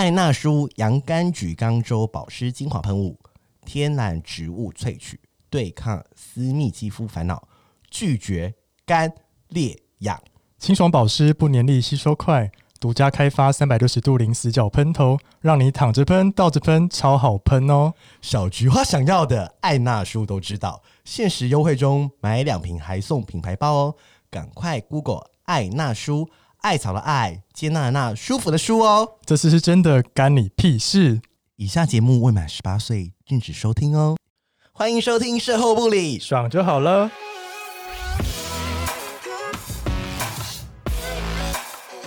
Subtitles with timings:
[0.00, 3.20] 艾纳舒洋甘菊刚州保湿精华喷雾，
[3.66, 7.46] 天然植物萃取，对抗私密肌肤烦恼，
[7.90, 8.54] 拒绝
[8.86, 9.12] 干
[9.48, 10.18] 裂痒，
[10.56, 12.50] 清爽保湿不黏腻，吸收快。
[12.80, 17.92] 独家开发三百六十度零死角喷头，让你躺着喷、倒着喷，超好喷哦！
[18.22, 20.82] 小菊花想要的，艾纳舒都知道。
[21.04, 23.94] 限时优惠中，买两瓶还送品牌包哦！
[24.30, 26.30] 赶快 Google 艾纳舒，
[26.62, 29.12] 艾草的艾，接纳的纳，舒服的舒哦！
[29.24, 31.22] 这次是真的，干你屁事！
[31.56, 34.18] 以下节目未满十八岁禁止收听哦。
[34.72, 37.10] 欢迎收听售后不理，爽就好了。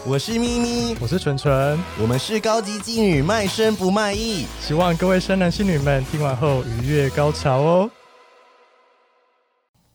[0.05, 4.45] 我是咪咪，我是纯纯，我们是高级妓女，卖身不卖艺。
[4.61, 7.89] 希望各位生男信女们听完后愉悦高潮哦。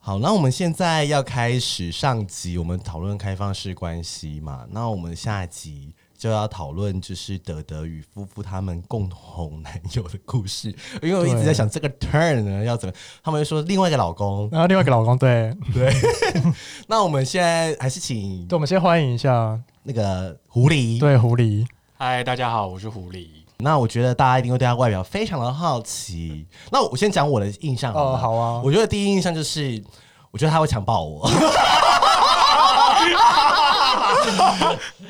[0.08, 4.64] 好，那我们现在要开始上集，我们讨论开放式关系嘛。
[4.70, 15.92] 那我们下集就要讨论就是德德与夫妇他们共同男友的故事，因为我一直在想这个 turn 呢要怎么，他们会说另外一个老公，然后另外一个老公，对对。
[16.88, 21.66] 那我们现在还是请，对，我们先欢迎一下那个狐狸，对，狐狸。
[21.98, 23.26] 嗨，大家好，我是狐狸。
[23.60, 26.46] 那我觉得大家一定会对他外表非常的好奇。
[26.70, 28.60] 那我先讲我的印象好，哦，好啊。
[28.64, 29.82] 我觉得第一印象就是，
[30.30, 31.28] 我觉得他会强暴我。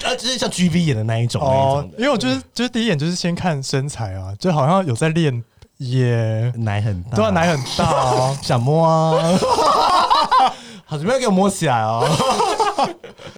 [0.03, 5.45] 呃，就是像 G V 演的那一种，哦，因为我觉得就是第一眼就是先看身材啊，就好像有在练，
[5.77, 9.39] 也奶很大，对啊，奶很大哦， 想摸啊，
[10.87, 12.09] 好，准备要给我摸起来哦。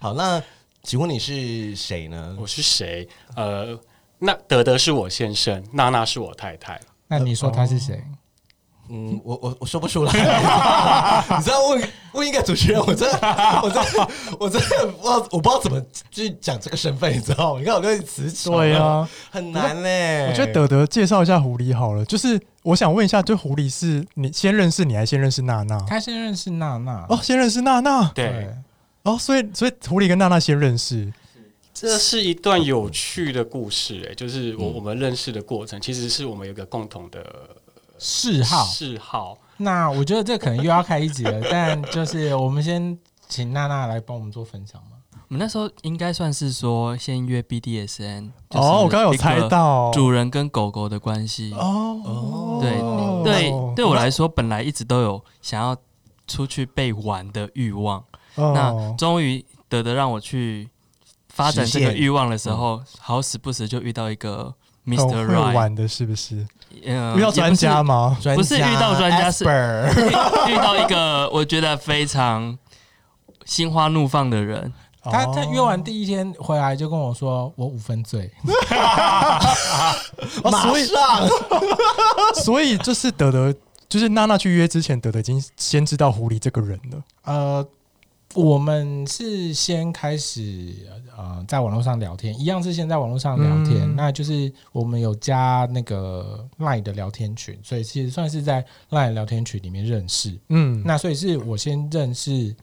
[0.01, 0.41] 好，那
[0.83, 2.37] 请问你是谁呢？
[2.39, 3.07] 我是谁？
[3.35, 3.77] 呃，
[4.23, 6.79] 那德德是我先生，娜娜是我太太。
[7.07, 8.03] 那你说他是谁？
[8.93, 10.11] 嗯，我我我说不出来，
[11.37, 13.19] 你知道问问一个主持人，我真的
[13.63, 17.59] 我真的我真的不知道，我不知道怎么去讲这个身份，你知道吗？
[17.59, 20.27] 你看我跟你词穷，对啊，很难嘞。
[20.29, 25.79] 我觉得德德介绍一下狐狸好了，就是我想问一下，就狐狸是你先认识你，还是先认识娜娜？
[25.87, 28.49] 他先认识娜娜哦，先认识娜娜，对，
[29.03, 31.11] 哦，所以所以狐狸跟娜娜先认识，
[31.81, 37.25] 这是一段有趣的故事，哎，就是我我们认识的过程，其实是我们有个共同的。
[37.97, 39.37] 嗜好，嗜好。
[39.57, 42.97] 那我觉得这可能又要开一集了， 但就是我们先
[43.27, 44.97] 请娜娜来帮我们做分享嘛。
[45.13, 48.31] 我们那时候应该算是说先约 BDSN，。
[48.49, 51.51] 哦，我刚刚有猜到主人跟狗狗的关系。
[51.53, 52.79] 哦，对
[53.23, 55.75] 对，对我来说本来一直都有想要
[56.27, 58.03] 出去被玩的欲望。
[58.35, 60.69] 哦、那终于德德让我去
[61.33, 64.53] 发展这个欲望的时候，嗯、好死不死就遇到一个。
[64.83, 65.27] Mr.
[65.27, 66.43] Right 玩的是不是？
[66.83, 68.17] 嗯遇到专家吗？
[68.35, 69.43] 不是遇到专家，是
[70.49, 72.57] 遇到一个我觉得非常
[73.45, 74.73] 心花怒放的人。
[75.03, 78.31] 他他约完第一天回来就跟我说：“我五分醉。
[80.43, 81.29] ”马上，
[82.43, 83.53] 所以就是德德，
[83.87, 87.03] 就是娜娜去约之前，德德已经先知道狐狸这个人了。
[87.25, 87.63] 呃。
[88.33, 90.73] 我们是先开始
[91.17, 93.81] 呃，在网络上聊天，一样是先在网络上聊天。
[93.81, 100.37] 嗯、那就是我们有加那个 LINE 的聊天群，所以其实算是在 LINE 聊天群里面认识。
[100.49, 102.55] 嗯，那所以是我先认识，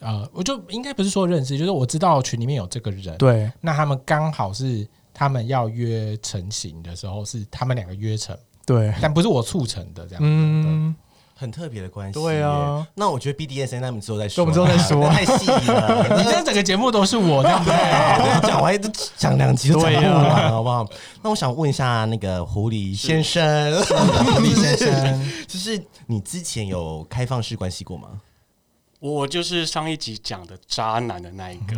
[0.00, 3.16] 呃，我就应该不是说认识，就是我知道群里面有这个人。
[3.18, 8.36] 对，那他们刚好是他们要约成型的时候，是他们两个约成。
[8.64, 10.20] 对，但不是我促成的这样。
[10.24, 10.94] 嗯。
[11.38, 12.86] 很特别的关系，对啊。
[12.94, 16.16] 那我觉得 BDSM 他们之后再说，我们之后再说， 太细了。
[16.16, 18.40] 你这整个节目都是我，对不对？
[18.48, 20.88] 讲完讲两集就讲不完，好不好？
[21.22, 28.08] 那我想问一下，那个狐狸先生，狐狸先生，就是你之前有开放式关系过吗？
[29.00, 31.74] 我就是上一集讲的渣男的那一个。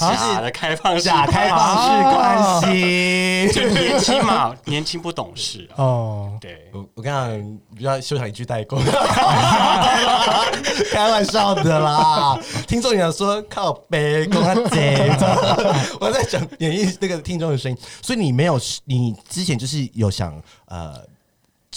[0.00, 1.82] 假的开放式，假开放式
[2.16, 6.38] 关系，就年轻嘛，年轻不懂事哦。
[6.40, 8.78] 对，我我刚刚比较修想一句代沟，
[10.90, 12.34] 开玩笑的啦。
[12.66, 15.14] 听众想说靠北，跟他姐，
[16.00, 20.32] 我在讲演绎那个听众的声音，所以你没有，你之前就是有想
[20.68, 20.98] 呃。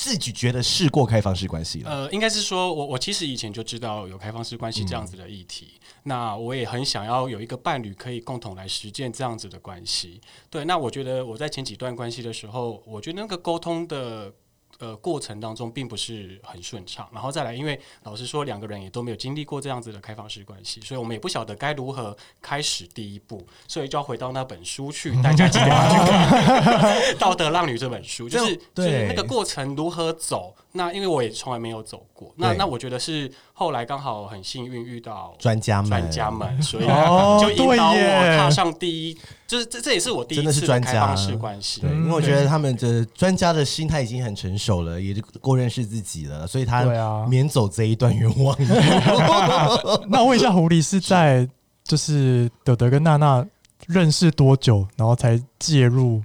[0.04, 1.90] 自己觉得试过开放式关系了？
[1.90, 10.20] 呃，应该是说我我其实以前就知道有开放式关系这样子的议题，那我也很想要有一个伴侣可以共同来实践这样子的关系。
[10.50, 14.34] 对，那我觉得我在前几段关系的时候，我觉得那个沟通的。
[14.80, 41.82] 呃，过程当中并不是很顺畅，然后再来，因为老实说，两个人也都没有经历过这样子的开放式关系，所以我们也不晓得该如何开始第一步，所以就要回到那本书去， 大家记得要去看《道德浪女》这本书，就是就是那个过程如何走，那因为我也从来没有走过，那那我觉得是后来刚好很幸运遇到专家们，专家们， 所以就引导我踏上第一，就是这这也是我第一次的开放式关系。
[41.82, 46.84] 对，因为我觉得他们的专家的心态已经很成熟了，也就够认识自己了，所以他
[47.28, 48.58] 免走这一段冤枉。
[50.10, 51.48] 那我问一下，狐狸是在
[51.84, 53.46] 就是德德跟娜娜
[53.86, 56.24] 认识多久，然后才介入？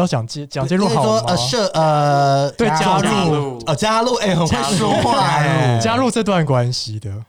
[0.00, 1.24] 要讲接讲接入好吗？
[1.26, 7.24] 呃，设呃，对，加入呃，加入，哎，很会说话，哎， 加入这段关系的，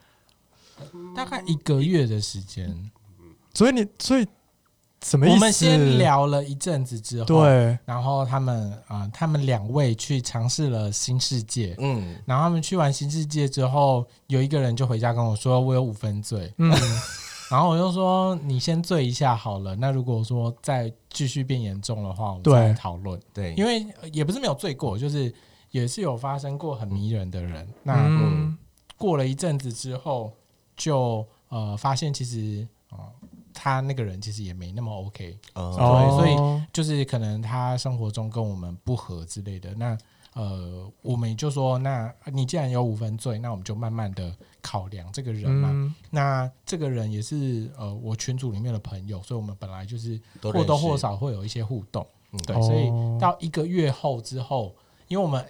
[1.15, 2.91] 大概一个月的时间。
[3.53, 4.27] 所以你，所以
[5.03, 5.35] 什么意思？
[5.35, 16.71] 我们先聊了一阵子之后，对，然后他们啊，他们两位去尝试了新世界，嗯，然后他们去完新世界之后，有一个人就回家跟我说，我有五分醉，嗯。
[17.49, 19.73] 然后我就说，你先醉一下好了。
[19.77, 23.19] 那如果说再继续变严重的话，我们再讨论。
[23.33, 23.83] 对，因为
[24.13, 25.33] 也不是没有罪过，就是
[25.71, 27.67] 也是有发生过很迷人的人。
[27.81, 28.55] 那、嗯、
[28.95, 30.31] 过了一阵子之后，
[30.75, 33.13] 就呃发现其实啊、呃，
[33.51, 35.35] 他那个人其实也没那么 OK。
[35.55, 39.73] 哦，所以就是可能他生活中跟我们不合之类的。
[39.73, 39.97] 那
[40.37, 44.31] 呃，我们就说，那你既然有五分罪，那我们就慢慢的
[44.61, 45.69] 考量这个人嘛。
[45.71, 52.05] 嗯、那这个人也是呃，我群组里面的朋友，所以我们本来就是或多或少会有一些互动。
[52.45, 52.89] 对，所以
[53.19, 54.75] 到一个月后之后，
[55.07, 55.43] 因为我们。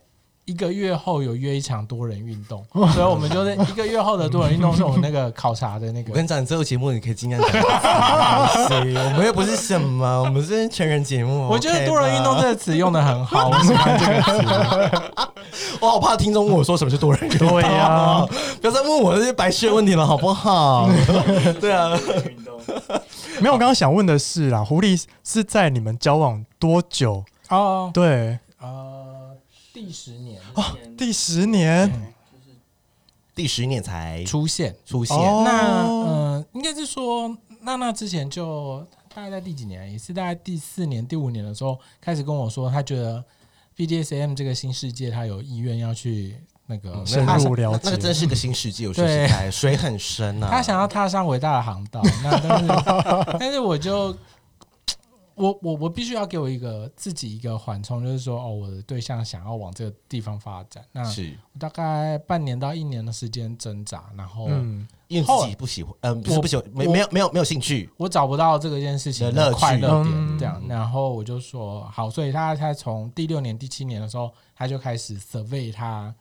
[0.47, 6.09] 一个月后有约一场多人运动，所以我们就是一个月后的多人运动，是我们那个考察的那个。
[6.11, 7.51] 我跟你讲，你这个节目你可以尽量讲。
[7.61, 11.47] 我们又不是什么，我们是成人节目。
[11.51, 15.41] 我觉得多人运动这个词用的很好，我喜欢这个词。
[15.81, 17.49] 我好怕听众问我说什么是多人运动。
[17.49, 18.25] 对呀，
[18.61, 20.89] 不要再问我这些白痴的问题了，好不好？
[21.59, 21.89] 对啊，
[22.25, 22.57] 运动。
[23.41, 27.25] 没有，我刚刚想问的是啦，狐狸是在你们交往多久？
[27.49, 29.03] 哦，对，啊。
[29.77, 30.63] 第十年哦，
[30.97, 31.95] 第十年，就
[32.39, 32.57] 是
[33.35, 35.15] 第十年才出现出现。
[35.15, 38.83] 那呃，应该是说，娜娜之前就
[39.13, 43.23] 大概在第几年，也是大概第四年、第五年的时候，开始跟我说，他觉得
[43.75, 46.35] BDSM 这个新世界，他有意愿要去
[46.65, 47.81] 那个深入了解。
[47.83, 50.49] 那个真是个新世界，有说实在，水很深啊。
[50.49, 52.67] 他想要踏上伟大的航道，那但是
[53.39, 54.17] 但是我就。
[55.37, 61.03] 我我我必须要给我一个自己一个缓冲，就是说哦，我的对象想要往这个地方发展，那
[61.59, 76.11] 大概半年到一年的时间挣扎，然后嗯，因为自己不喜欢，嗯，不是不喜欢，没没有没有没有兴趣，我找不到这个件事情的快乐点，这样，然后我就说好，所以他他从第六年第七年的时候，他就开始 survey 他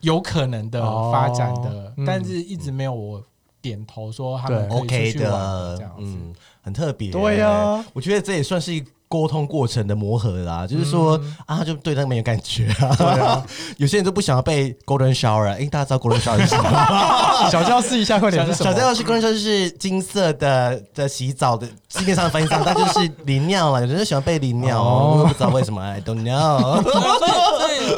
[0.00, 3.24] 有可能的发展的，但是一直没有我。
[3.66, 6.32] 点头说他们 OK 的，这样嗯，
[6.62, 7.10] 很特别。
[7.10, 10.64] 对呀、啊，我觉得这也算是一沟通过程的磨合啦。
[10.64, 12.94] 嗯、就是说啊，就对他没有感觉啊。
[12.98, 13.46] 对啊，
[13.78, 15.48] 有些人都不想要被 Golden Shower。
[15.50, 16.70] 哎，大家知道 Golden Shower 是什么？
[17.50, 18.46] 小教室一下快点。
[18.54, 23.86] 小教室 Golden Shower 就是金色的的洗澡的，字面上的翻译上， 但就是淋尿了。
[23.86, 26.82] 有人喜欢被淋尿，哦、我不知道为什么，I don't know。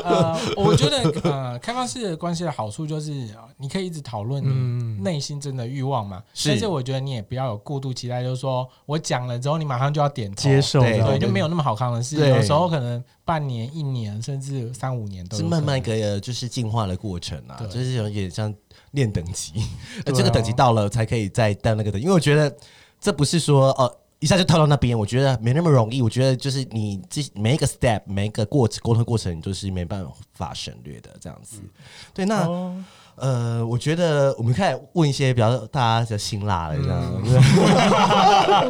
[0.05, 3.10] 呃，我觉得呃，开放式的关系的好处就是，
[3.56, 6.22] 你可以一直讨论你内心真的欲望嘛。
[6.34, 12.17] 是，但是我觉得你也不要有过度期待，就是说我讲了之后，你马上就要点头接受，对，对，就没有那么好康的事。
[12.17, 18.55] 有时候可能半年、一年，甚至三五年都是慢慢一个就是进化的过程啊，就是有点像
[18.93, 19.53] 练等级，
[20.06, 22.05] 这个等级到了才可以再到那个等级。
[22.05, 22.55] 因为我觉得
[23.00, 23.95] 这不是说哦。
[24.21, 26.03] 一下就跳到那边，我觉得没那么容易。
[26.03, 31.58] 我觉得就是你这每一个 step，每一个过程沟通过程，你都是没办法省略的这样子。
[31.63, 31.70] 嗯、
[32.13, 32.84] 对，那、哦、
[33.15, 37.22] 呃，我觉得我们开始问一些比较大家比较辛辣的这样，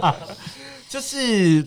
[0.02, 0.14] 嗯、
[0.87, 1.67] 就是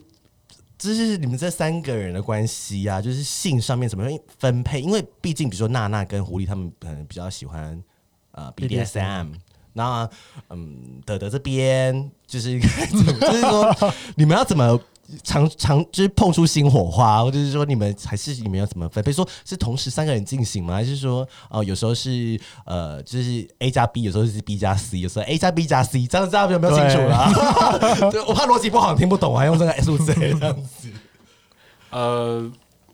[0.82, 4.82] 就是你们这三个人的关系啊，就是性上面怎么样分配？
[4.82, 7.80] 因为毕竟比如说娜娜跟狐狸他们可能比较喜欢
[8.32, 9.34] 呃 BDSM。
[9.74, 10.10] 那
[10.50, 14.78] 嗯，德德这边就是 就是说，你们要怎么
[15.24, 19.04] 常常就是碰出新火花，或者是说你们还是你们要怎么分？
[19.04, 20.74] 比如说是同时三个人进行吗？
[20.74, 28.10] 还是说哦、呃，有时候是呃，就是 A 加 B，有时候是 B 加 C，有时候 A 加 B 加 C，这样子大家有没有清楚了？
[28.12, 30.90] 对 我怕逻辑不好听不懂，我还用这个 S 数字这样子。
[31.92, 32.52] 呃。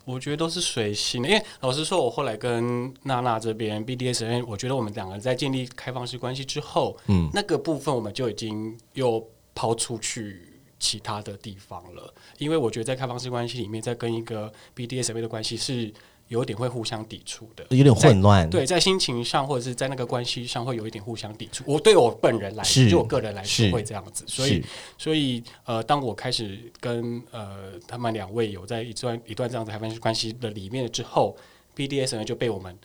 [0.08, 9.22] 我觉得都是随性的，因为老实说，我后来跟娜娜这边 BDSN，我觉得我们两个人在建立开放式关系之后，嗯，那个部分我们就已经又
[9.54, 15.94] 抛出去其他的地方了，因为我觉得在开放式关系里面，在跟一个 BDSM 的关系是。
[16.30, 18.50] 有点会互相抵触的，有点混乱。
[18.50, 21.64] 对，在心情上或者是在那个关系上会有一点互相抵触。
[21.66, 24.26] 我对我本人来说，就我个人来说会这样子。
[24.28, 24.62] 所以，
[24.98, 31.34] 所以呃，当我开始跟呃他们两位有在一段一段这样子开放式关系的里面之后
[31.78, 32.78] ，BDSM 就被我们。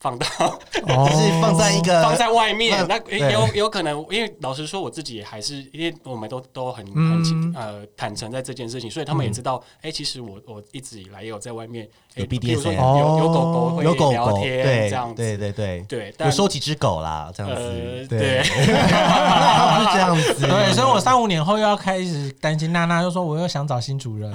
[0.00, 0.26] 放到，
[0.72, 2.96] 就是放在一个放在外面，那
[3.30, 15.84] 有有可能，因为老实说，我自己还是，因为我们都都很很呃坦诚在这件事情，所以他们也知道，哎，其实我我一直以来也有在外面有 BDSM，有有狗狗会聊天，对，这样子，对对对。
[15.88, 24.32] 对，有收几只狗啦，这样子，对， 是这样子，对，所以我三五年后又要开始担心娜娜，又说我又想找新主人，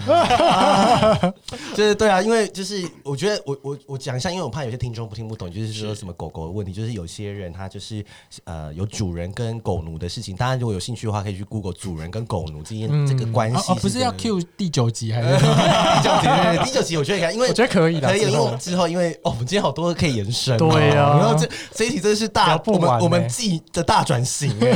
[1.73, 5.52] 就是对啊，因为就是我觉得我我我讲一下，因为我怕有些听众不听不懂。
[5.53, 8.03] 就是说什么狗狗的问题，就是有些人他就是
[8.45, 10.35] 呃有主人跟狗奴的事情。
[10.35, 13.71] 当然，如果有兴趣的话，可以去 Google 主人跟狗奴之间这个关系。
[13.71, 16.27] 哦，不是要 Q 第九集还是 第九集？
[16.65, 18.07] 第九集我觉得可以，因为我觉得可以的。
[18.07, 20.57] 可以，因为之后因为哦，我们今天好多可以延伸。
[20.57, 24.57] 对啊，然后这这一题真的是大我们我们记的大转型。
[24.59, 24.71] 对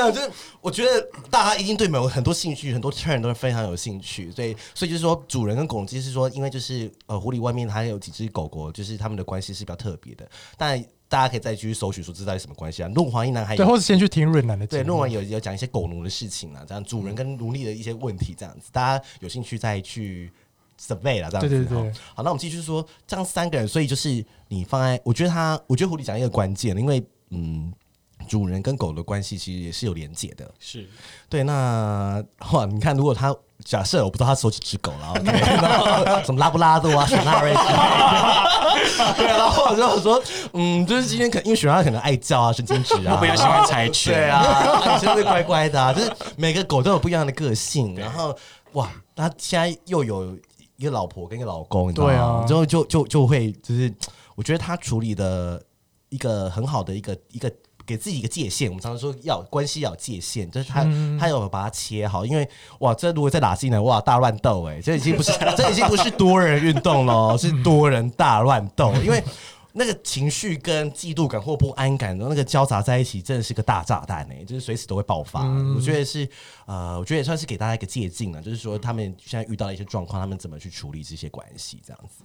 [0.00, 0.30] 啊，就是
[0.60, 4.30] 我觉得大家一定对某很多兴趣，很多 turn 都是非常有兴趣。
[4.32, 8.70] 所以所以就是说，主人跟狗其实是说，因为就是呃，狐狸外面还有几只狗狗。
[8.72, 12.88] 就是他们的关系是比较特别的，但大家可以再继续搜寻说这到底什么关系啊？
[12.88, 20.30] 论黄一男还有对，或者先去听润男的对，论文有有讲一些狗奴的事情啊，这样主人跟奴隶的一些问题，这样子，大家有兴趣再去
[20.78, 21.48] survey 了，这样子。
[21.48, 21.92] 对对对。
[22.14, 27.72] 好，那我们继续说，这样三个人，所以就是你放在，我觉得他，我觉得狐狸讲一个关键，因为嗯。
[28.28, 30.86] 主人跟狗的关系其实也是有连结的，是
[31.28, 31.42] 对。
[31.42, 35.24] 那哇，你看，如果他假设我不知道他收几只狗了，OK，
[36.24, 37.52] 什么拉布拉多啊、雪纳瑞
[39.16, 39.26] 对。
[39.26, 47.96] 然后我就说，嗯，就是今天可因为雪纳瑞可能爱叫啊、神经质啊， 我比较喜欢柴犬，对啊，就是乖乖的啊，就是每个狗都有不一样的个性。
[47.96, 48.36] 然后
[48.72, 50.36] 哇，他现在又有
[50.76, 52.12] 一个老婆跟一个老公，你知道吗？
[52.12, 53.92] 对啊，之后就就就会就是，
[54.36, 55.60] 我觉得他处理的
[56.10, 57.50] 一个很好的一个一个。
[57.88, 62.46] 给自己一个界限，我们常常说要关系要有界限，就是他、嗯、他有把它切好，因为
[62.80, 69.24] 哇，这如果再打进来，哇，大乱斗哎，这已经不是 这已经不是多人运动了，是多人大乱斗，因为
[69.72, 75.40] 那个情绪跟嫉妒感或不安感，然后那个交杂在一起，真的是个大炸弹哎，就是随时都会爆发。
[75.42, 76.28] 嗯、我觉得是
[76.66, 82.22] 呃，我觉得也算是给大家一个借鉴了，就是说他们现在遇到了一些状况，他们怎么去处理这些关系，这样子。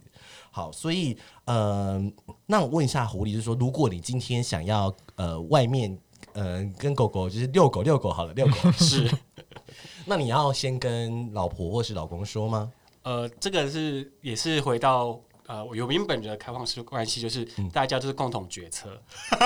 [0.56, 2.00] 好，所以呃，
[2.46, 5.98] 那我问一下狐狸，就是说，如果你今天想要呃外面
[6.34, 9.10] 呃跟狗狗就是遛狗遛狗好了，遛狗 是，
[10.06, 12.72] 那你要先跟老婆或是老公说吗？
[13.02, 15.20] 呃，这个是也是回到。
[15.48, 18.90] 呃，有名本的开放式关系，就是大家就是共同决策，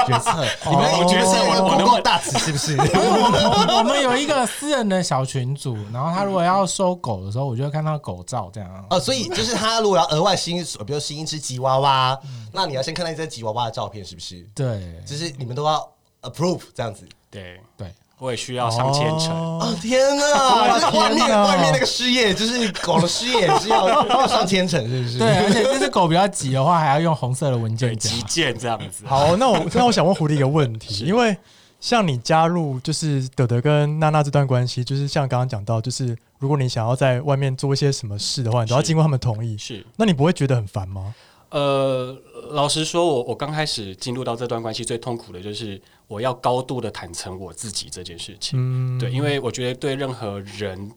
[0.06, 2.78] 决策， 你们有决策，我我能够大词是不是？
[2.78, 8.86] 我们有一个私人的小群组，然后他如果要收狗的时候，我就会看到狗照这样。
[8.90, 12.20] 哦，所以就是他如果要额外新，比如新一只吉娃娃，
[12.54, 14.42] 那你要先看到一只吉娃娃的照片，是不是？
[14.54, 17.08] 对，就是你们都要 approve 这样子。
[17.32, 17.92] 对对。
[18.20, 19.78] 我也需要上千层哦！
[19.80, 25.20] 天哪，就是外面外面那个失业，就是狗的失业也是要要上千层，是不是？
[25.20, 29.06] 对，而且这只狗比较急的话，还要用红色的文件夹，急件这样子。
[29.06, 31.38] 好，那我 那我想问狐狸一个问题，因为
[31.80, 39.86] 像你加入就是德德跟娜娜这段关系，就是像刚刚讲到，就是如果你想要在外面做一些什么事的话，你都要经过他们同意，是？
[39.96, 41.14] 那你不会觉得很烦吗？
[41.52, 42.18] 呃，
[42.50, 45.80] 老实说，我我刚开始进入到这段关系，最痛苦的就是。
[46.08, 50.92] 我要高度的坦诚我自己这件事情，嗯、对，因为我觉得对任何人，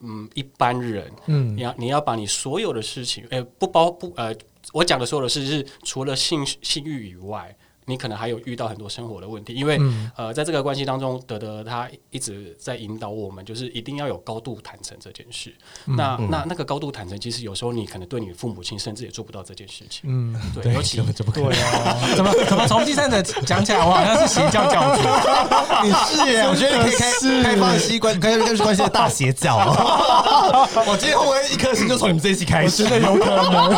[0.00, 4.34] 嗯，一般人，嗯，你要你要把你所有的事情，哎、欸，不包不呃，
[4.72, 7.56] 我讲的所有的事是除了性性欲以外。
[7.86, 15.54] 你可能还有遇到很多生活的问题，因为、嗯、呃，在这个关系当中，德德他一直在引导我们，就是一定要有高度坦诚这件事。
[15.86, 20.02] 嗯、那、嗯、那那个高度坦诚，其实有时候你可能对你的父母亲甚至也做不到这件事情。
[20.04, 21.48] 嗯，对，尤其怎么可能？
[21.48, 25.02] 对啊，怎么怎么从第三者讲起来，我好像是邪教教主。
[25.86, 26.42] 你是耶？
[26.48, 27.12] 我觉得你可以开
[27.44, 29.56] 开放西关开放式关系的大邪教。
[30.88, 32.82] 我今天会不会一颗星就从你们这一期开始？
[32.82, 33.76] 真的有可能。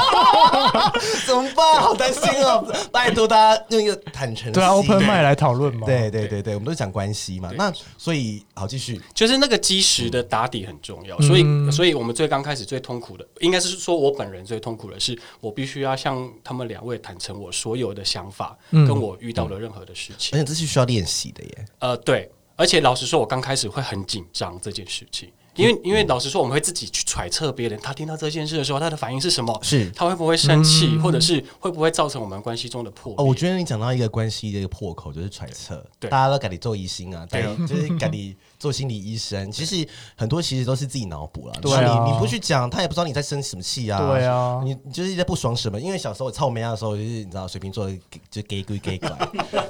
[1.26, 1.82] 怎么办？
[1.82, 2.64] 好担心哦！
[2.90, 3.97] 拜托大家用一个。
[4.12, 5.86] 坦诚对啊，open mind 来讨论嘛。
[5.86, 7.50] 对对对对，我们都是讲关系嘛。
[7.56, 11.20] 那所以好继续，就是那个基石的打底很重要。
[11.20, 20.36] 所以，所以我们最刚开始最痛苦的，应该是说我本人最痛苦的是，我必须要向他们两位坦诚我所有的想法，跟我遇到的任何的事情。
[20.36, 21.64] 而且这是需要练习的耶。
[21.80, 25.30] 呃，对，而且老实说，我刚开始会很紧张这件事情。
[25.58, 29.58] 因为，因为老实说，我们会自己去揣测别人，他听到这件事的时候，他的反应是什么？
[29.62, 33.16] 是，他会不会生气，或者是会不会造成我们关系中的破裂？
[33.18, 35.84] 哦，我觉得你讲到一个关系的一个破口，就是揣测。
[35.98, 38.34] 对，大家都赶紧做疑心啊，对，就是赶紧。
[38.58, 39.86] 做心理医生，其实
[40.16, 41.54] 很多其实都是自己脑补了。
[41.62, 44.00] 对啊，你你不去讲，他也不知道你在生什么气啊。
[44.00, 45.80] 对啊，你就是在不爽什么？
[45.80, 47.88] 因为小时候我臭美亚的时候，就是你知道水瓶座
[48.28, 49.16] 就 gay 归 gay 怪，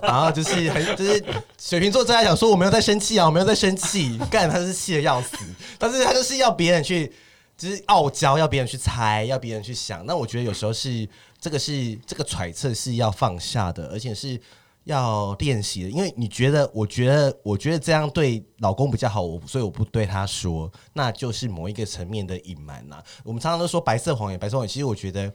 [0.01, 1.23] 然后就是很就是
[1.61, 5.37] 水瓶座正在讲说我没有在生气啊，我没有在生气，干他是气的要死，
[5.79, 7.13] 但是他就是要别人去
[7.57, 10.05] 就是傲娇，要别人去猜，要别人去想。
[10.07, 11.09] 那我觉得有时候是
[11.41, 14.41] 这个是这个揣测是要放下的，而且是
[14.85, 15.91] 要练习的。
[15.91, 23.03] 因为你觉得，我觉得，我觉得这样对老公比较好，我所以我不对他说，那就是某一个层面的隐瞒呐。
[23.25, 24.69] 我们常常都说白色谎言，白色谎言。
[24.69, 25.33] 其实我觉得。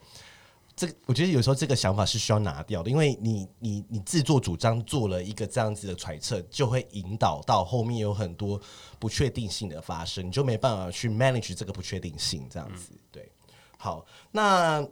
[0.75, 8.59] 这个我觉得有时候这个想法是需要拿掉的，因为你你你自作主张做了一个这样子的揣测，就会引导到后面有很多
[8.97, 13.31] 不确定性的发生，你就没办法去 manage 这个不确定性，这样子对。
[13.77, 14.83] 好，那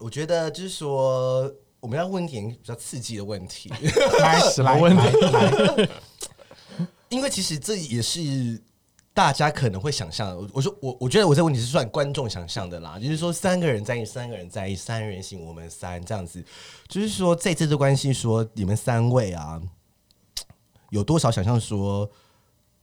[0.00, 3.70] 我觉得就是说我们要问一点比较刺激的问题，
[4.18, 5.88] 来什么问题？
[7.10, 8.60] 因为其实这也是。
[9.16, 16.44] 大家可能会想象，我说我我觉得我这个问题是算观众想象的啦，就是说三个人在一起，三个人在一起，三人行我们三这样子，
[16.86, 19.58] 就是说在这段关系，说你们三位啊，
[20.90, 22.10] 有多少想象说，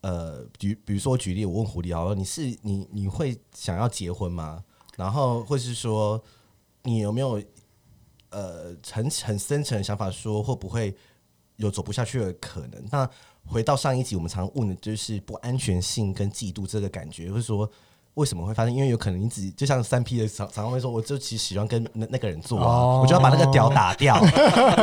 [0.02, 4.63] 呃，比比如说我举例，我问狐狸好了，你是你你会想要结婚吗？
[4.98, 6.20] 然后或是说
[6.82, 7.40] 你有没有
[8.32, 10.96] 呃很很深层的想法，说会不会
[11.58, 12.84] 有走不下去的可能？
[12.90, 13.08] 那
[13.46, 17.70] 回到上一集，我们常问的就是不安全性跟嫉妒这个感觉，或者说
[18.16, 18.74] 为什么会发生？
[18.74, 24.30] 因为有可能你自己就像三 P 的常常会说，我就其实喜欢跟那那个人做啊，哦、我就要把那个屌打掉，对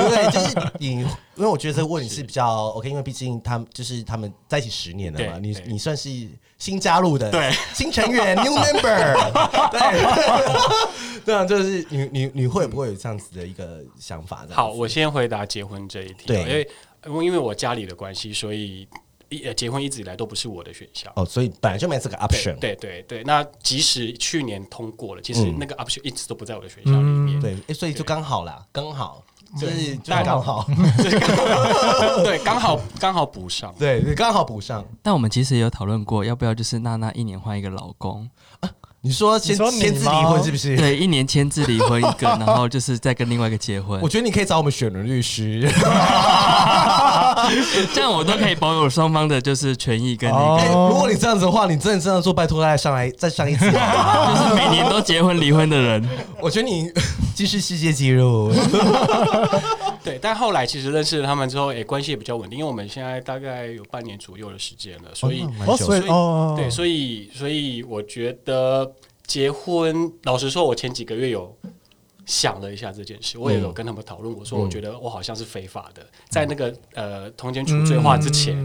[0.03, 0.31] 不对？
[0.31, 6.11] 就是你，因为我觉得这个问题是比较 OK，因为毕竟他们就是他们在一起十年了嘛，你你算是
[6.59, 14.45] 新加入的对新成员 New Member，对， 对啊就是你你你会不会有这样子的一个想法？
[14.51, 16.69] 好，我先回答结婚这一题，对，因为。
[17.07, 18.87] 因为我家里的关系，所以
[19.29, 21.13] 一结婚一直以来都不是我的选项。
[21.17, 22.57] 哦，所以本来就没这个 option。
[22.59, 27.41] 对对对，那即使去年通过了，其实那个 option 一直都不在我的选项里面。
[27.41, 29.25] 对，所以就刚好啦，刚好
[29.59, 30.67] 就是 刚好，
[32.25, 34.85] 对，刚好刚好补上，对，刚好补上。
[35.03, 38.29] 但我们其实也有讨论过，要不要就是娜娜一年换一个老公。
[39.03, 40.77] 你说先签字离婚是不是？
[40.77, 43.99] 对，一年签字离婚一个， 然后就是再跟另外一个结婚。
[44.03, 45.61] 我觉得你可以找我们选伦律师，
[47.95, 50.57] 这样我都可以保有双方的就是权益跟那个。
[50.57, 56.07] 欸，如果你这样子的话，你真的这样做，拜托大家上来再上一次， 就是每年都结婚离婚的人。
[56.39, 56.93] 我觉得你
[57.35, 58.53] 既是世界纪录。
[60.03, 68.93] 对，但后来其实认识了他们之后，诶，关系也比较稳定，因为我们现在大概有半年左右的时间了，所以，哦，所以，哦，对，所以，所以我觉得。
[69.27, 71.57] 结婚，老实说，我前几个月有
[72.31, 74.33] 想了一下这件事，我也有跟他们讨论。
[74.39, 78.57] 我说，我觉得我好像是非法的，在那个呃通奸处罪化之前，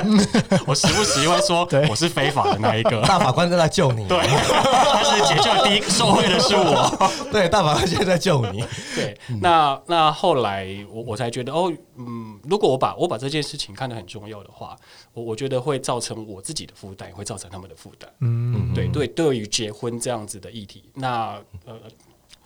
[0.66, 3.02] 我时不时会说我是非法的那一个。
[3.06, 7.12] 大法官正在救你， 对，但是解救第一个受贿的是我。
[7.30, 8.64] 对，大法官现在在救你。
[8.94, 14.74] 对，那那后来我我才觉得，哦，嗯，如果我把我把这件事情看得很重要的话。
[15.12, 18.10] 我我觉得会造成我自己的负担，也会造成他们的负担。
[18.20, 21.78] 嗯，对对，对于结婚这样子的议题，那呃，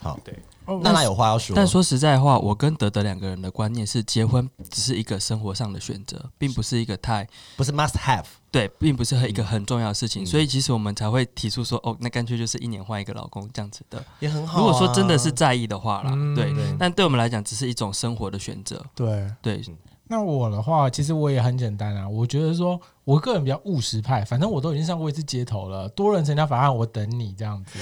[0.01, 0.39] 好，对，
[0.83, 1.57] 娜娜有话要说。
[1.57, 8.25] 但说实在话，我跟德德两个人的观念是，结婚只是一个生活上的选择，并不是一个太不是 must have。
[8.51, 14.61] 对，并不是一个很重要的事情，嗯、所以其实我们才会提出说，哦，那干脆就是一年换一个老公这样子的，也很好、啊。
[14.61, 18.83] 如果说真的是在意的话啦，嗯、对，对但对我们来讲，只是一种生活的选择。
[18.95, 19.63] 对对。
[20.11, 22.09] 那我的话，其实我也很简单啊。
[22.09, 27.79] 我觉得说，我个人比较务实派，反正我都已经上过一次街头了，多人成家法案，我等你这样子。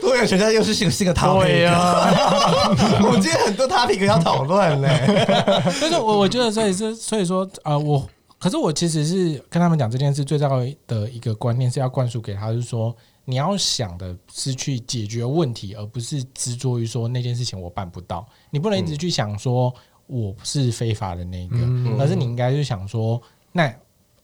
[0.00, 2.08] 多人成家又是新新的 topic 啊！
[3.04, 5.04] 我们今天很多 topic 要讨论嘞。
[5.80, 12.96] 但是我我觉得，所以是所以说，呃，我可是我其实是跟他们讲这件事最重要的一个观念是要灌输给他，就是说
[13.26, 18.26] 你要想的是去解决问题，而不是执着于说那件事情我办不到。
[18.48, 19.68] 你不能一直去想说。
[19.76, 23.20] 嗯我是非法的那个，嗯、而是你应该是想说，
[23.52, 23.72] 那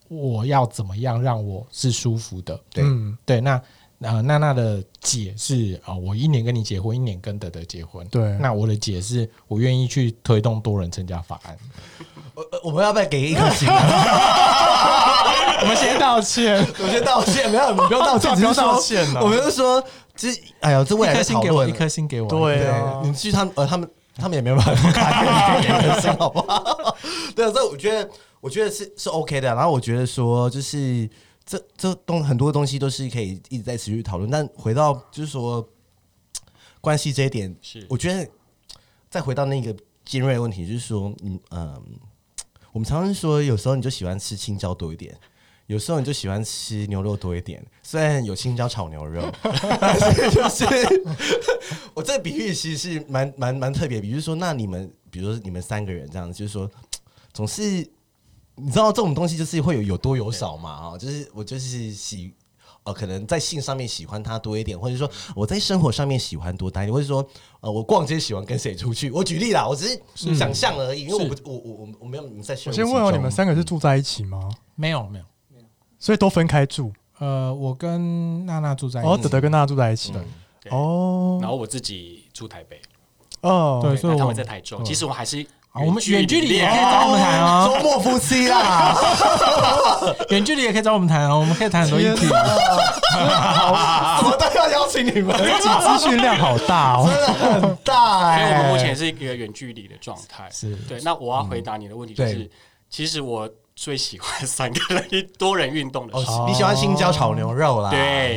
[0.08, 2.58] 我要怎么样让我是舒服的？
[2.70, 3.60] 对、嗯、对，那
[4.00, 8.06] 呃娜娜的解是啊、呃，我一年跟你结婚，一年跟德德结婚。
[8.08, 11.56] 对，那我的解是我愿意去推动多人成家法案。
[12.34, 13.68] 我我们要不要给一颗星？
[15.60, 19.06] 我们先道歉， 我先道歉，没有，你不用道歉，不用道歉。
[19.20, 19.82] 我们是说，
[20.14, 20.28] 这
[20.60, 23.88] 哎呀，这未来的讨论，一颗星给我，对啊，你去他们呃他们。
[24.18, 26.96] 他们也没有办法开给人生，好不好？
[27.36, 29.54] 对啊，所以我觉得，我觉得是是 OK 的。
[29.54, 31.08] 然后我觉得说，就是
[31.46, 34.28] 这这东很多东西都是可以一直在持续讨论。
[34.28, 35.66] 但回到就是说
[36.80, 38.28] 关系这一点，是我觉得
[39.08, 41.82] 再回到那个尖锐的问题，就是说，嗯嗯，
[42.72, 45.16] 我们常常说，有时候你就喜欢吃青椒多一点。
[45.68, 49.22] 有时候你就喜欢吃牛肉多一点，虽然有青椒炒牛肉，
[49.78, 50.64] 但是就是
[51.92, 54.00] 我这个比喻其实是蛮蛮蛮特别。
[54.00, 56.70] 比如说，那你们，比如说你们三个人这样子，就是说，
[57.34, 57.62] 总是
[58.54, 62.32] 你知道这种东西就是会有有多有少嘛啊，就是我就是喜
[62.84, 67.28] 呃，可能在性上面喜欢他多一点，或者说我在生活上面喜欢多待一点，或者说
[67.60, 69.10] 呃，我逛街喜欢跟谁出去？
[69.10, 72.54] 我举例啦，我只是想象而已，因为我不，我我我我没有你在。
[72.64, 74.48] 我先问问你们三个是住在一起吗？
[74.74, 75.24] 没有没有没有，
[75.98, 76.92] 所以都分开住。
[77.18, 80.12] 呃，我跟娜娜住在一起，哦，德德跟娜娜住在一起。
[80.70, 82.80] 哦，然后我自己住台北。
[83.40, 84.84] 哦，对，所以他们在台中。
[84.84, 85.46] 其实我们还是。
[85.74, 88.96] 我们 远距离也可以找我们谈哦，周末夫妻啦，
[90.30, 92.26] 远距离也可以找我们谈哦，我们可以谈很多议题。
[92.26, 92.28] 什
[94.24, 97.26] 么 都要邀请你们，这集资讯量好大哦，真的
[97.60, 98.38] 很大哎。
[98.38, 101.00] 所以我们目前是一个远距离的状态，是对。
[101.02, 102.50] 那我要回答你的问题就是，
[102.90, 103.48] 其实我。
[103.78, 107.90] 最喜欢三个人多人运动的时候，你喜欢青椒炒牛肉啦？
[107.90, 108.36] 对，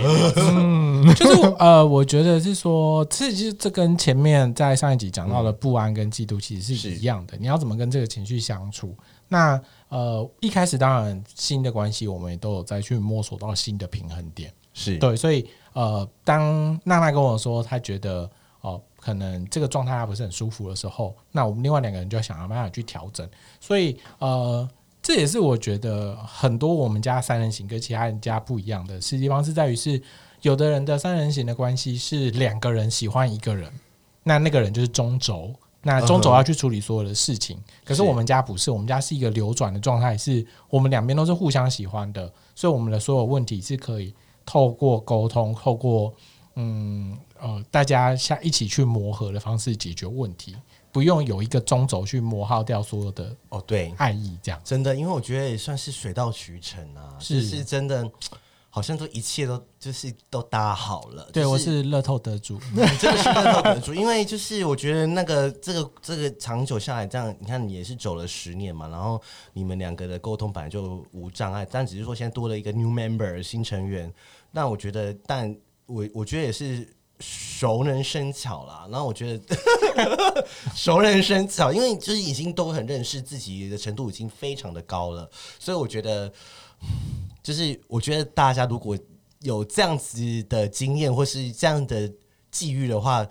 [1.16, 7.36] 就是 呃，我觉得是说，其实这跟前面在上一集讲到的不安跟嫉妒其实是一样的。
[7.40, 8.96] 你要怎么跟这个情绪相处？
[9.30, 14.54] 那呃，一开始当然新的关系，我们也都有再去摸索到新的平衡点。
[14.76, 18.30] 是对，所以呃，当娜娜跟我说她觉得
[18.62, 23.28] 哦、呃，可能这个状态她不是很舒服的时候，那我们另外两个人就要想要办法去调整。
[23.60, 24.70] 所以呃。
[25.02, 30.02] 这也是我觉得很多我们家三人行跟其他人家不一样的是地方，是在于是
[30.42, 33.72] 有的人的三人行的关系是两个人喜欢一个人，
[34.24, 37.58] 那那个人就是中轴，那中轴要去处理所有的事情。
[37.84, 44.14] 可是我们家不是，我们家是一个流转的状态，是我们两边都是互相喜欢的，所以我们的所有问题是可以
[44.46, 46.14] 透过沟通，透过
[46.56, 50.56] 嗯呃大家下一起去磨合的方式解决问题。
[50.92, 58.10] 不用有一个中轴去磨耗掉所有的哦，对，爱意这样真的，因为我觉得也算是水到渠成啊，是是真的，
[58.70, 61.30] 好像都一切都就是都搭好了。
[61.34, 62.60] 对，我是乐透得主，
[63.00, 69.22] 真的是乐透得主，因为就是我觉得那个这个这个长久下来，这样你看你也是走了十年嘛，然后
[69.54, 74.14] 你们两个的沟通本来就无障碍，但只是说现在多了一个 new member 新成员，
[74.52, 76.88] 那我觉得，但我我觉得也是。
[77.22, 79.56] 熟能生巧啦，然后我觉得
[80.76, 85.30] 熟能生巧，因为就是已经都很认识自己的程度已经非常的高了，
[85.60, 86.32] 所以我觉得
[87.44, 88.98] 就是我觉得大家如果
[89.42, 92.12] 有这样子的经验或是这样的
[92.50, 93.26] 际遇的话，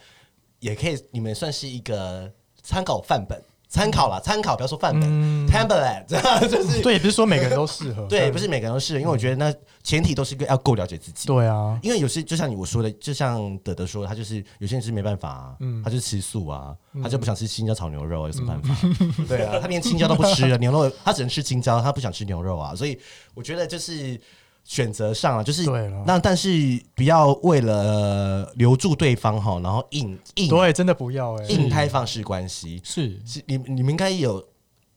[0.60, 3.42] 也可以你们算是一个参考范本。
[3.70, 6.04] 参考啦，参考，不要说范本、嗯、，template，
[6.48, 9.54] 就是对，不是说每个人都适合， 对，不是每个人都适合，因为我觉得那
[9.84, 18.76] 前提都是一个要够了解自己，对啊，因为有些就像你我说的，就像德德说的，他就是有些人是没办法、啊，嗯，他就吃素啊，他就不想吃青椒炒牛肉，有什么办法？
[18.82, 22.98] 嗯、 对啊，他连青椒都不吃了，牛肉他只能吃青椒，他不想吃牛肉啊，所以
[23.34, 24.20] 我觉得就是。
[24.64, 25.64] 选择上啊，就是
[26.06, 26.48] 那但是
[26.94, 32.80] 不要为了留住对方哈，然后硬硬对，真的不要哎、欸，硬开放式关系。
[32.84, 33.20] 是。
[33.24, 34.44] 是，你你们应该有。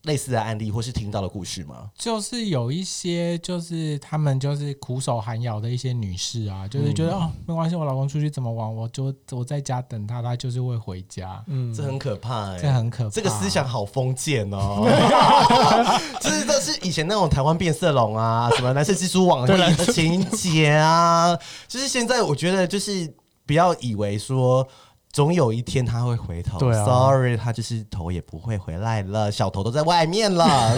[0.03, 1.89] 类似的案例或是听到的故事吗？
[1.97, 11.41] 就是有一些，就是他们就是苦守寒窑的一些女士啊，就是觉得、嗯、哦，没关系，我老公出去怎么玩，我就我在家等他，他就是会回家。
[11.47, 14.83] 嗯，这很可怕哎、欸，这很可怕，这个思想好封建哦。
[16.19, 21.33] 这是这是以前那种台湾变色龙啊，什么蓝色蜘蛛网的情节啊，
[21.67, 23.13] 就是现在我觉得就是
[23.45, 24.67] 不要以为说。
[25.13, 26.57] 总有一天他会回头。
[26.57, 30.75] 对啊，Sorry，他就是头也不会回来了，小头都在外面了。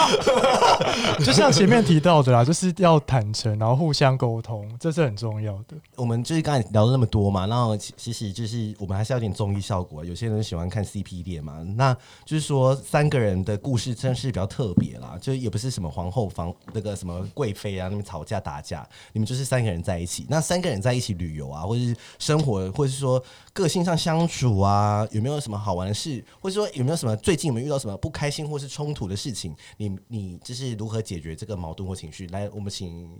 [1.22, 5.76] 就像前面提到的啦，就是要坦诚，然后互相沟通，这是很重要的。
[5.94, 10.02] 我们就是刚才聊了那么多嘛，然后其实就是我们还是要点综艺效果。
[10.02, 20.26] 有些人喜欢看 CP 恋嘛，那就是说三个人的故事真是比较特别啦，就也不是什么皇后房那个什么贵妃啊，那边吵架打架，你们就是三个人在一起。
[20.30, 23.22] 那三个人在一起旅游啊，或者是生活，或者是说
[23.56, 23.66] 个。
[23.68, 29.54] 性上相处啊，有没有什么好玩的事，或者说有没有什么最近有没有遇到什么不开心或是冲突的事情？
[29.76, 32.26] 你你就是如何解决这个矛盾或情绪？
[32.28, 33.10] 来，我们请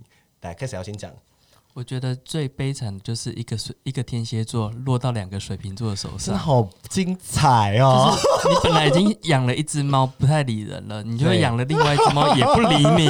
[0.43, 1.13] 来开始要先讲。
[1.77, 8.17] 我觉得最悲惨的就是一个水一个天蝎座落到两个水瓶座的手上，好精彩哦！
[8.49, 13.09] 你本来已经养了一只猫不太理人了，你就会养了另外一只猫也不理你，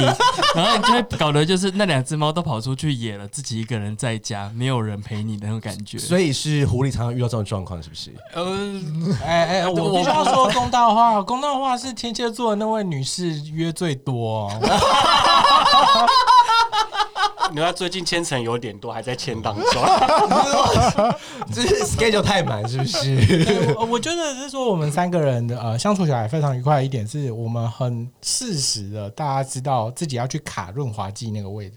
[0.53, 5.97] 然后你就会搞得就是那两只猫都跑出去野了，自己一个人在家没有人陪你的那种感觉。
[5.97, 8.13] 所以是狐狸常常遇到这种状况，是不是？
[8.35, 14.51] 嗯，哎哎，我必须要说公道话，公道话是天蝎座的那位女士约最多。
[17.53, 19.83] 你看最近签成有点多，还在签当中，
[21.53, 23.75] 这是 schedule 太满，是不是？
[23.89, 31.75] 我觉得是说我们三个人的呃相处起来非常愉快的一点，是我们很适时的，大家知道自己要去卡润滑剂那个位置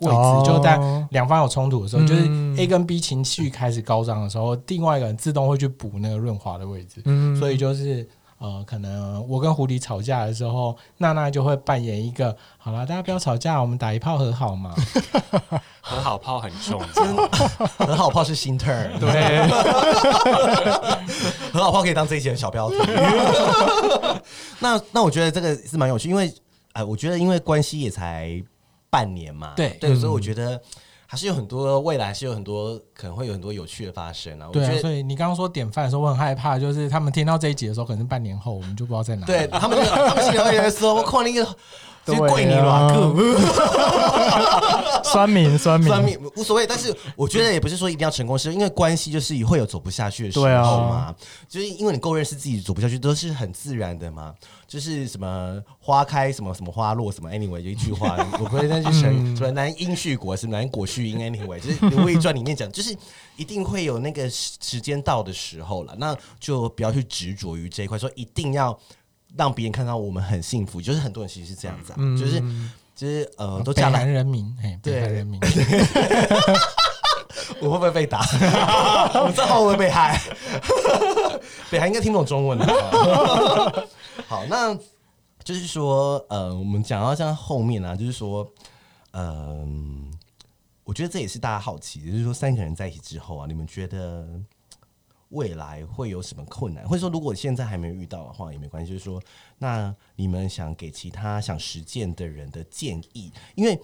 [0.00, 0.78] 位置，哦、就在
[1.10, 8.08] 两方有冲突的时候，嗯、就是 A 跟 B 情绪开始高涨的时候，另外一个人自动会去补那个润滑的位置，嗯、所以就是。
[8.40, 14.74] 呃，可能我跟狐狸吵架的时候，娜娜就会扮演一个，好了，大家不要吵架，我们打一炮和好嘛。
[15.82, 16.80] 和好炮很重，
[17.76, 19.46] 和好炮是新 turn，对，
[21.52, 22.76] 和好炮可以当这一集的小标题。
[24.60, 26.26] 那那我觉得这个是蛮有趣，因为
[26.72, 28.42] 哎、呃，我觉得因为关系也才
[28.88, 30.58] 半年嘛，对对，所以我觉得。
[31.10, 34.46] 还是有很多未来，是有很多可能会有很多有趣的发生啊！
[34.46, 39.26] 我觉得所以你刚刚说典范的时候，我很害怕，就是他们听到这一集的时候，可能是半年后，我们就不知道在哪。
[39.26, 41.44] 对他们，他们心里会说：“我靠，那个
[42.06, 43.20] 跪你软骨，
[45.04, 46.66] 酸民，酸民，酸民无所谓。
[46.68, 50.44] ”但是我觉得也不是说一定要成功，是因为关系就是会有走不下去的时候
[50.88, 50.96] 嘛。
[50.96, 51.14] 啊、
[51.48, 54.34] 就是因为你够认识自己，走不下去都是很自然的嘛。
[54.66, 62.96] 就是什么花开什么什么花落什么，anyway 有一句话，我不会再去成什么男因续果，是男果续因，anyway 就是《如懿传》里面讲， 就是
[63.36, 68.78] 一定会有那个时间到的时候了，那就不要去执着于这一块，说一定要
[69.36, 72.42] 让别人看到我们很幸福，就是很多人其实是这样子，啊，嗯、就是
[72.94, 75.40] 就是呃，都讲南人民，哎，北人民，
[77.60, 78.20] 我会不会被打？
[79.22, 80.20] 我账号会被害？
[81.70, 83.88] 北韩应该听不懂中文的。
[84.26, 84.74] 好，那
[85.42, 88.46] 就是说，呃，我们讲到像后面啊，就是说，
[89.12, 90.18] 嗯、呃，
[90.84, 94.26] 我觉得这也是大家好奇的，就是说三个人在一起之后啊，你们觉得
[95.30, 96.86] 未来会有什么困难？
[96.86, 98.92] 或者说，如果现在还没有遇到的话，也没关系。
[98.92, 99.20] 就是说，
[99.58, 103.80] 那你们想给其他想实践的人的建议，因为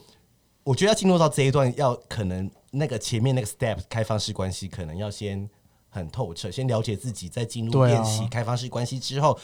[0.62, 5.48] 我觉得要进入到这一段，要可能那个前面那个 step 开放式关系，可能要先
[5.88, 9.38] 很透彻，先了解自己，再进入练习开放式关系之后。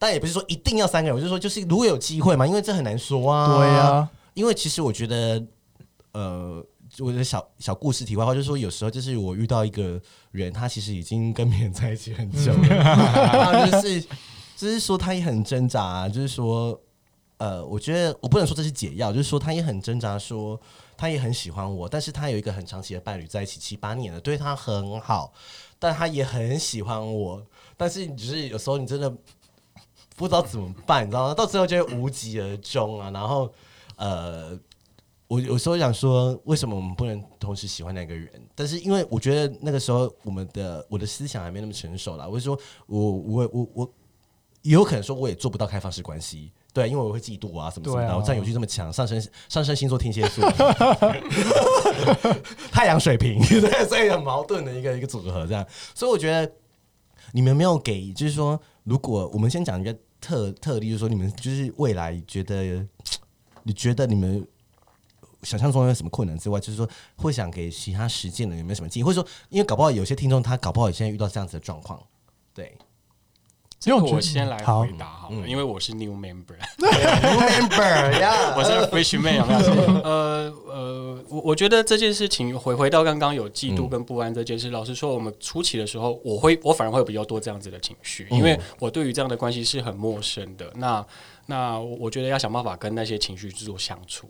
[0.00, 3.56] 但也不是说一定要三个人，我就说就是如果有机会嘛，因为这很难说啊。
[3.56, 5.44] 对、啊，因为其实我觉得，
[6.12, 6.64] 呃，
[7.00, 14.00] 我的小小故事题外话，就是说有时候就是我遇到一个人，他其实已经跟别人在一起很久了，然后就是
[14.56, 16.80] 就是说他也很挣扎、啊，就是说，
[17.36, 20.60] 呃，我觉得我不能说这是解药，就是说他也很挣扎，说
[20.96, 25.32] 他也很喜欢我，但是他有一个很长期的伴侣在一起七八年了，对他很好，
[25.78, 29.12] 但他也很喜欢我，但是只是有时候你真的。
[30.16, 31.32] 不知道怎么办，你知道吗？
[31.34, 33.08] 到最后就会无疾而终啊。
[33.12, 33.48] 然后，
[33.94, 34.58] 呃，
[35.28, 38.28] 我有时候想说，为什么我们不能同时喜欢那个人？
[38.54, 42.26] 但是因为我觉得那个时候我们的我的思想还没那么成熟啦。
[42.26, 43.94] 我就说我我我我
[44.62, 48.16] 也有可能说我也做不到开放式关系，对，因为我会嫉妒啊什么什么的。
[48.16, 50.50] 我占有欲这么强，上升上升星座天蝎座，
[52.72, 55.64] 太阳水瓶，对，所以很矛盾的一个一个组合这样。
[55.94, 56.50] 所以我觉得
[57.32, 59.96] 你们没有给，就是说，如果我们先讲一个。
[60.20, 62.84] 特特例就是说，你们就是未来觉得，
[63.62, 64.44] 你觉得你们
[65.42, 69.04] 想象中有什么困难之外，就是说会想给其他实践的有没有什么建议？
[69.04, 72.02] 或者说，因为搞不好有些听众他搞不好也现在遇到这样子的状况，
[72.54, 72.76] 对。
[73.80, 79.40] 这个我先来回答好了，因为我是 new member，new member 呀， 我是 freshman。
[80.02, 90.72] 呃呃，我我觉得这件事情回回到刚刚有嫉妒跟不安这件事，嗯、老实说，我们初期的时候，我会我反而会有比较多这样子的情绪，因为我对于这样的关系是很陌生的。
[90.74, 91.06] 那
[91.46, 94.28] 那我觉得要想办法跟那些情绪去做相处。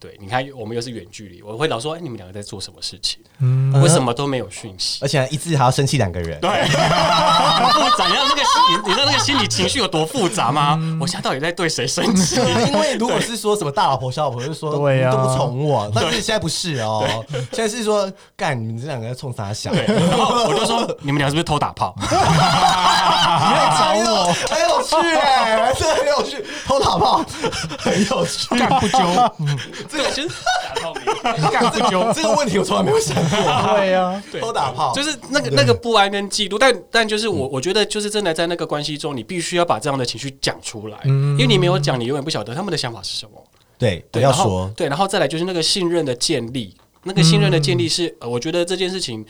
[0.00, 3.18] 对，你看，我们又是远距离，我会老说，哎，你们两个在做什么事情？
[3.40, 4.98] 嗯，为什么都没有讯息？
[5.02, 8.06] 而且一次还要生气两个人，对，很复杂。
[8.06, 10.78] 你知道那个心，你知道那个心理情绪有多复杂吗？
[11.00, 12.36] 我现在到底在对谁生气？
[12.70, 15.90] 因为如果是说什么大老婆、小老婆，就说对呀，都不宠我。
[15.94, 19.74] 但是现在不是哦，现在是说干你们这两个在冲啥想？
[19.74, 21.92] 然后我就说，你们俩是不是偷打炮？
[21.98, 22.16] 你在
[23.78, 27.24] 找我，很有趣哎，这很有趣，偷打炮
[27.78, 28.98] 很有趣，干不究。
[29.90, 30.94] 这个其实打炮，
[31.50, 33.38] 干不久这个问题我从来没有想过。
[33.76, 43.32] 对呀，偷打炮就是那个那个不安跟嫉妒，但但就是我我觉得就是真的在那个关系中，你必须要把这样的情绪讲出来，因为你没有讲，你永远不晓得他们的想法是什么。
[43.78, 46.74] 对，对，要说对，然后再来就是那个信任的建立，
[47.04, 49.24] 那个信任的建立是，我觉得这件事情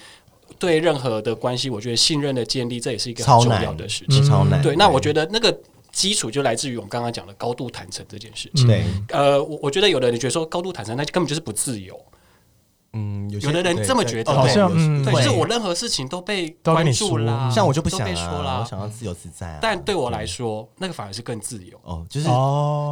[0.59, 4.61] 对任何的关系，我觉得信任的建立这也是一个很重要的事情，超难。
[4.63, 5.57] 对，那我觉得那个。
[5.99, 8.65] 基础就来自于我们刚刚讲的高度坦诚这件事情。
[8.69, 12.01] 对，呃，我我觉得有的人觉得说高度坦诚，那根本就是不自由。
[12.93, 14.73] 嗯，有的人这么觉得，好像
[15.05, 19.59] 对，就是我任何事情都被关注啦，像我就不想啊，我想要自由自在啊。
[19.61, 21.77] 但对我来说，那个反而是更自由。
[21.83, 22.29] 哦，就是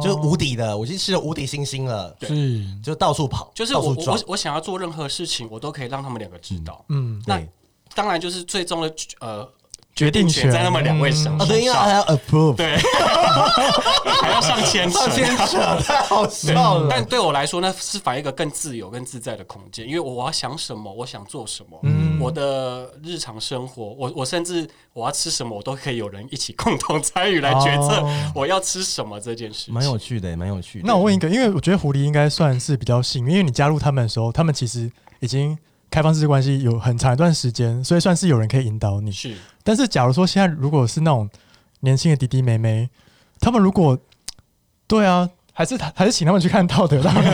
[0.03, 6.83] 就是无敌的，我已经吃了无敌星星了，是，就到处跑，就是我我我想要做任何事情，我都可以让他们两个知道。
[6.89, 7.41] 嗯，那
[7.95, 9.49] 当然就是最终的呃。
[9.97, 11.39] 决定权在那么两位手上。
[11.39, 12.77] 哦，对，因为还要 approve，对，
[14.21, 16.87] 还要上牵扯，上牵扯， 太好笑了。
[16.87, 28.03] 但对我来说，那是反映一个更自由、更自在的空间，因为我要想什么，我想做什么，嗯我的日常生活，我我甚至我要吃什么，我都可以有人一起共同参与来决策
[28.35, 29.71] 我要吃什么这件事。
[29.71, 30.87] 蛮有趣的，蛮有趣的。
[30.87, 35.57] 那我问一个，因为我觉得狐狸应该算是比较幸运，因为你加入他们的时候，他们其实已经
[35.89, 39.11] 开放式关系有很长一段时间，所以算是有人可以引导你。
[39.11, 41.29] 是，但是假如说现在如果是那种
[41.79, 42.89] 年轻的弟弟妹妹，
[43.39, 43.97] 他们如果
[44.87, 47.27] 对啊，还是还是请他们去看道德浪女，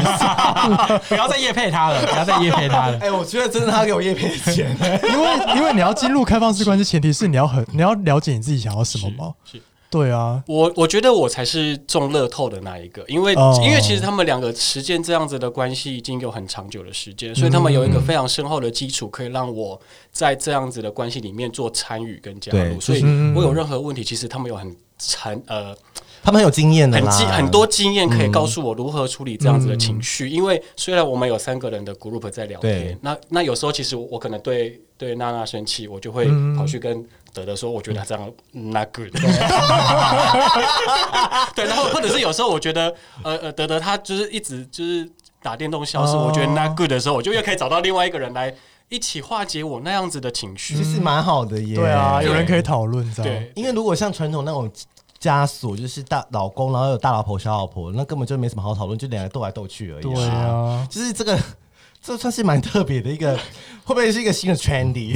[1.10, 2.98] 不要再夜配他了，不要再夜配他了。
[3.02, 4.76] 哎、欸，我觉得真的他给我夜配钱，
[5.12, 9.34] 因为因为你要进入开放式关系，前提是你要很你要了解你自己想要什么吗。
[9.44, 9.58] 是。
[9.58, 9.64] 是
[9.94, 19.80] 对啊，我我觉得我才是中乐透的那一个，因为、哦、因为其实他们两个实践这样子的关系已经有很长久的时间，所以他们有一个非常深厚的基础，可以让我
[20.12, 22.82] 在这样子的关系里面做参与跟加入。
[22.82, 23.04] 所以
[23.36, 25.76] 我有任何问题，其实他们有很残呃，
[26.24, 30.28] 他们很有经验的，很经很多经验可以告诉我如何处理这样子的情绪。
[30.28, 37.06] 嗯、因为虽然我们有三个人的 group 在聊天，那那有时候其实我可能对对娜娜生气，我就会跑去跟。
[37.36, 39.10] 德德说：“我觉得他这样 not good。”
[41.56, 45.10] 对，然后或者是有时候我觉得，呃呃，德德他就是一直就是
[45.42, 48.54] 打电动消失，我觉得 not good 的时候，我就又可以找到另外一个人来
[48.88, 51.76] 一起化解我那样子的情绪，其实蛮好的耶。
[51.76, 53.34] 对啊，有人可以讨论，这样。
[53.34, 54.72] 对，因为如果像传统那种
[55.20, 60.04] 枷锁，就是大老公，然后有大老婆、小老婆，那根本就没什么好讨论，就两个斗来斗去而已。
[60.04, 61.36] 对啊，就是这个。
[62.04, 63.34] 这算是蛮特别的一个，
[63.86, 65.14] 会不会是一个新的 trendy？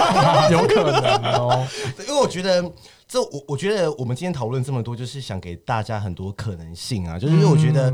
[0.50, 2.72] 有可能哦，因为我觉得
[3.06, 7.18] 这我我觉得我们今天讨论这么多，就是想给大家很多可能性啊。
[7.18, 7.90] 就是因为我觉得，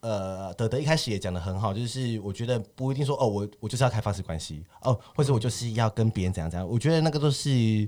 [0.00, 6.66] 嗯、呃，德德一开始也讲的很好，就是我觉得不一定说哦，我我就是要开放式关系哦，或者我就是要跟别人怎样怎样。
[6.66, 7.86] 我觉得那个都是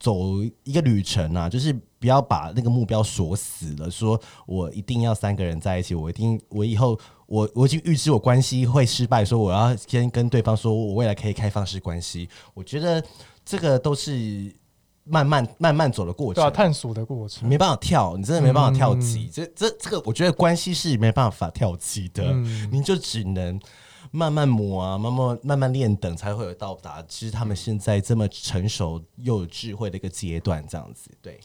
[0.00, 6.98] 走一个旅程啊，就是不要把那个目标锁死了，说我一定要三个人在一起，我一定我以后。
[7.28, 12.26] 我我已经预知我关系会失败，说我要先跟对方说，我未来可以开放式关系。
[12.54, 13.04] 我觉得
[13.44, 14.50] 这个都是
[15.04, 19.24] 慢慢慢慢走的过程，对啊，探索的过程，没办法跳，你真的没办法跳级。
[19.26, 23.60] 嗯、这这这个，我觉得关系是没办法跳级的，嗯、你就只能
[24.10, 27.04] 慢慢磨啊，慢慢慢慢练等，才会有到达。
[27.06, 31.38] 其实他们现在这么成熟又有智慧的一个阶段，这样子，对。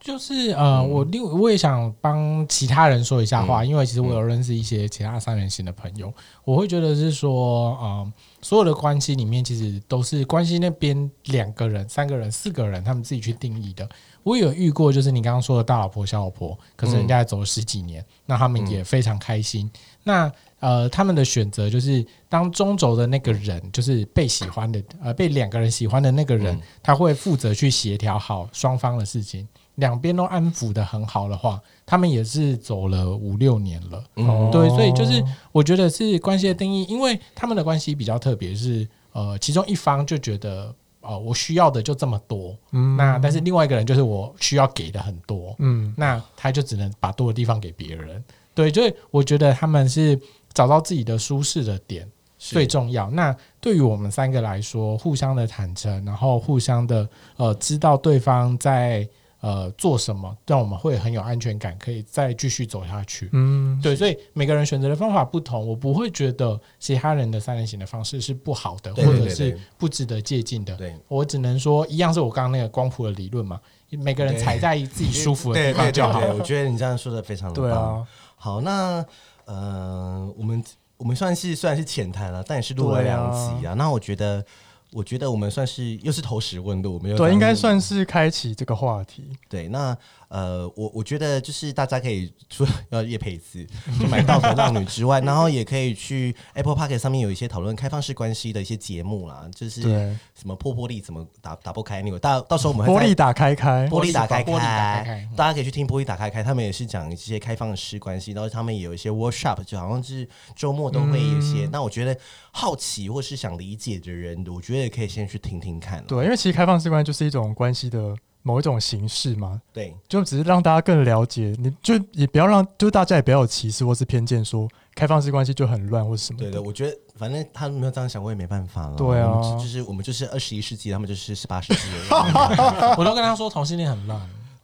[0.00, 13.86] 就是呃，我另我也想帮其他人说一下话，因为其实我有认识一些其他三人行的朋友，我会觉得是说，呃，所有的关系里面其实都是关系那边两个人、三个人、四个人他们自己去定义的。
[14.22, 19.70] 我有遇过，就是你刚刚说的大老婆、小老婆，可是人家走了十几年，那他们也非常开心。
[20.02, 29.46] 那呃，他们的选择就是当中轴的那个人，就是被喜欢的，呃，被两个人喜欢的那个人，他会负责去协调好双方的事情。
[29.80, 34.04] 两边都安抚的很好的话，他们也是走了五六年了。
[34.14, 48.22] 嗯，对，所以就是我觉得是关系的定义，因为他们的关系比较特别，是呃，其中一方就觉得呃，我需要的就这么多，嗯，那但是另外一个人就是我需要给的很多，嗯，那他就只能把多的地方给别人。
[48.54, 50.16] 对，所以我觉得他们是
[50.52, 52.06] 找到自己的舒适的点
[52.38, 53.10] 最重要。
[53.10, 59.08] 那对于我们三个来说，互相的坦诚，然后互相的呃，知道对方在。
[59.40, 63.30] 呃，做什么让我们会很有安全感，可以再继续走下去？
[63.32, 70.76] 嗯，对，所以每个人选择的方法不同，我不会觉得其他人的三人行的方式是不好的，或者是不值得借鉴的。
[70.76, 76.20] 对，我只能说，一样是我刚刚那个光谱的理论嘛，每个人踩在自己舒服的地方就好。
[76.34, 78.06] 我觉得你这样说的非常的对啊。
[78.36, 79.02] 好，那
[79.46, 80.62] 呃，我们
[80.98, 83.72] 我们算是虽然是浅谈了，但也是录了两集啊。
[83.72, 84.44] 那我觉得。
[84.92, 89.24] 我觉得我们算是又是投石问路，我们对，应该算是开启这个话题。
[89.48, 89.96] 对，那。
[90.30, 93.66] 呃，我我觉得就是大家可以除了要叶佩慈，
[93.98, 111.66] 就买道德浪女之外， 然后也可以去 Apple Podcast 上面有一些讨论开放式关系的一些节目啦，就是什么破玻璃怎么打打不开，你到到时候我们玻璃打开开，玻璃打开开，大家可以去听玻璃打开开，他们也是讲一些开放式关系，然后他们也有一些 workshop，就好像是周末都会有一些。
[111.66, 112.16] 嗯、那我觉得
[112.52, 116.02] 好奇或是想理解的人，我觉得也可以先去听听看。
[116.06, 118.14] 对，因为其实开放式关系就是一种关系的。
[118.42, 126.38] 某一种形式嘛，对，就只是让大家更了解，你就也不要让，就大家也不要有歧视或是偏见，说开放式关系就很乱或是什么。
[126.38, 128.96] 对的，我觉得反正他没有这样想，我也没办法了。
[128.96, 131.80] 对啊，就是我们就是二十一世纪，他们就是十八世纪。
[132.96, 134.18] 我都跟他说同性恋很乱，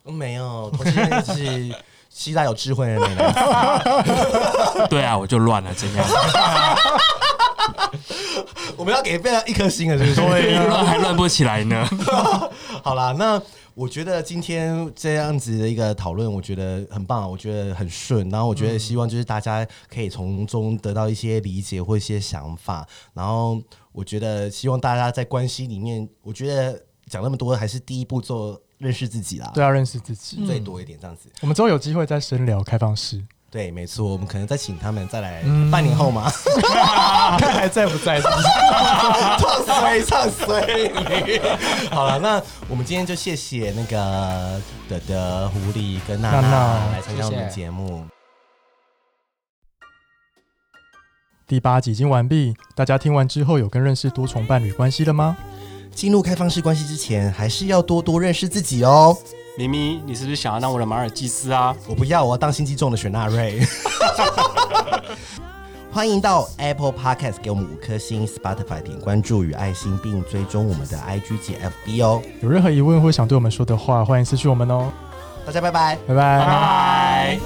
[0.04, 1.76] 没有同性恋是
[2.08, 3.16] 希腊有智慧的人。
[4.88, 6.08] 对啊，我就乱了，这样。
[8.76, 10.16] 我们要给非常一颗星了，是不是？
[10.30, 11.88] 对，乱还乱不起来呢。
[12.84, 13.40] 好啦，那
[13.74, 18.28] 我觉得今天这样子的一个讨论，我觉得很棒，我觉得很顺。
[18.28, 22.86] 然后我觉得希望就是大家可以从中得到一些理解或一些想法。
[23.14, 23.60] 然后
[23.92, 29.50] 我觉得希望大家在关系里面，我觉得讲那么多，还是第一步做认识自己啦。
[29.54, 31.30] 对，啊认识自己最多一点这样子。
[31.40, 33.22] 我们之后有机会再深聊开放式。
[33.50, 36.30] 对，没错，我们可能再请他们再来半年后嘛，
[37.38, 38.20] 看还在不在？
[39.38, 40.90] 唱衰，唱衰。
[41.90, 48.06] 好了，那我们今天就谢谢那个德德、狐狸跟娜娜来参加我们的节目。
[51.46, 55.36] 第八集已经完毕，大家听完之后有更认识多重伴侣关系了吗？
[55.96, 59.16] 进入开放式关系之前，还是要多多认识自己哦。
[59.56, 61.74] 咪咪，你是不是想要当我的马尔济斯啊？
[61.88, 63.66] 我不要，我要当心机重的雪纳瑞。
[65.90, 72.20] 欢迎到 Apple Podcast 给我们五颗星，Spotify 点关注与爱心，并追踪我们的 IG 及 FB 哦。
[72.42, 74.92] 有任何疑问或想对我们说的话，欢迎私讯我们哦。
[75.46, 77.40] 大家拜拜，拜拜。